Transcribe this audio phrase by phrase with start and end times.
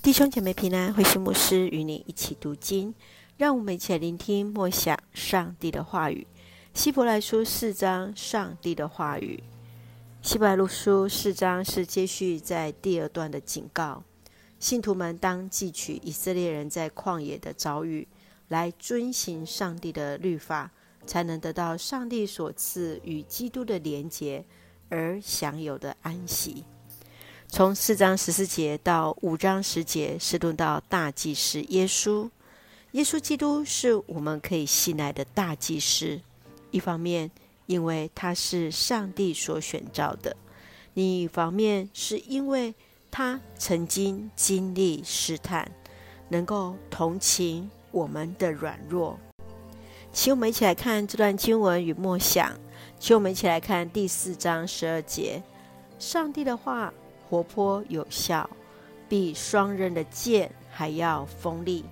[0.00, 2.94] 弟兄姐妹平安，慧馨牧师与你一起读经，
[3.36, 6.26] 让我们一起来聆听默想上帝的话语。
[6.72, 9.42] 希伯来书四章，上帝的话语。
[10.22, 14.02] 希伯来书四章是接续在第二段的警告，
[14.60, 18.06] 信徒们当记取以色列人在旷野的遭遇，
[18.46, 20.70] 来遵行上帝的律法，
[21.06, 24.44] 才能得到上帝所赐与基督的连结
[24.88, 26.64] 而享有的安息。
[27.50, 32.28] 从四章十四节到五章十节，是论到大祭司耶稣。
[32.92, 36.20] 耶稣基督是我们可以信赖的大祭司。
[36.70, 37.30] 一方面，
[37.66, 40.30] 因为他是上帝所选召的；
[40.92, 42.74] 另一方面，是因为
[43.10, 45.68] 他曾经经历试探，
[46.28, 49.18] 能够同情我们的软弱。
[50.12, 52.52] 请我们一起来看这段经文与默想。
[53.00, 55.42] 请我们一起来看第四章十二节：
[55.98, 56.92] 上帝的话。
[57.28, 58.48] 活泼有效，
[59.08, 61.84] 比双刃的剑还要锋利，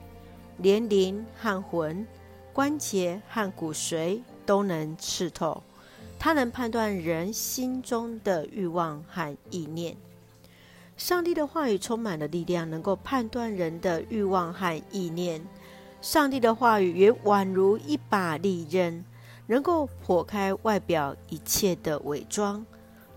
[0.59, 2.06] 连灵和魂、
[2.52, 5.62] 关节和骨髓都能刺透。
[6.18, 9.95] 它能判断人心中的欲望和意念。
[10.96, 15.45] 上帝的话语充满了力量，能够判断人的欲望和意念。
[16.01, 19.04] 上帝的话语也宛如一把利刃，
[19.46, 22.64] 能够破开外表一切的伪装。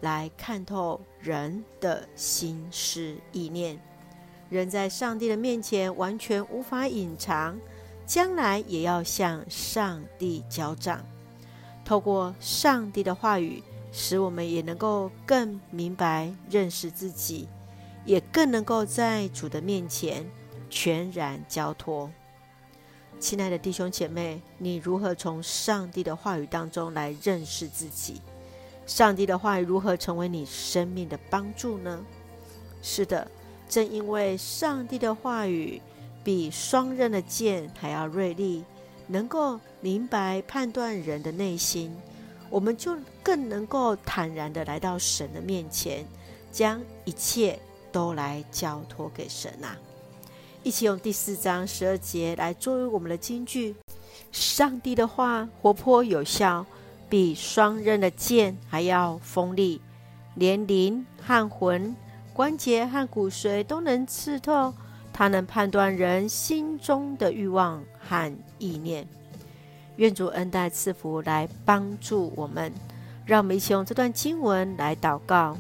[0.02, 3.80] 来看透人的心思意念，
[4.50, 7.60] 人在上帝的面前完全无法隐藏，
[8.06, 11.04] 将来也要向上帝交账。
[11.84, 17.48] 透过上帝的话语，使我们也能够更明白认识自己，
[18.06, 20.26] 也更能够在主的面前
[20.70, 22.10] 全然交托。
[23.20, 28.22] 亲爱的弟兄姐妹，你如何从上帝的话语当中来认识自己？
[28.90, 32.04] 上帝的话语如何成为你生命的帮助呢？
[32.82, 33.30] 是的，
[33.70, 35.80] 正因为上帝的话语
[36.24, 38.64] 比双刃的剑还要锐利，
[39.06, 41.96] 能够明白判断人的内心，
[42.50, 46.04] 我们就更能够坦然地来到神的面前，
[46.52, 47.60] 将一切
[47.92, 49.78] 都来交托给神啊！
[50.64, 53.76] 一起用第四章十二节来作为我们的金句：
[54.32, 56.66] 上帝的话活泼有效。
[57.10, 59.82] 比双刃的剑还要锋利，
[60.36, 61.96] 连灵和魂、
[62.32, 64.74] 关节和骨髓都能刺透。
[65.12, 69.06] 它能判断人心中的欲望和意念。
[69.98, 72.72] 愿主恩待赐福来帮助我们。
[73.26, 75.58] 让我们一起用这段经文来祷告。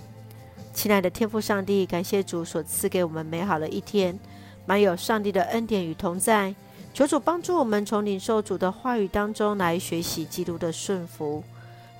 [0.73, 4.17] 亲爱的天父上帝，感谢主所赐给我们美好的一天，
[4.65, 6.55] 满有上帝的恩典与同在。
[6.99, 11.41] 求主帮助我们从领受主的话语当中来学习基督的顺服，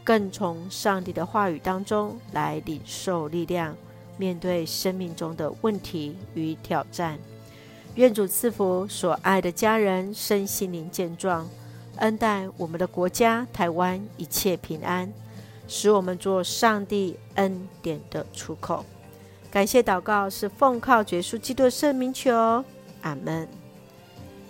[0.04, 3.74] 更从上帝的话语当中来领受力量，
[4.18, 7.18] 面对生命中的问题与挑战。
[7.96, 11.48] 愿主赐福所爱的家人身心灵健壮，
[11.96, 15.10] 恩待我们的国家台湾一切平安，
[15.70, 18.84] 使我们做上帝恩典的出口。
[19.50, 22.66] 感谢祷告是奉靠耶稣基督的圣名求，
[23.04, 23.48] 阿门。